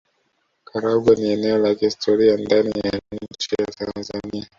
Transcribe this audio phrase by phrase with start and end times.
[0.67, 4.47] Karagwe ni eneo la kihistoria ndani ya nchi ya Tanzania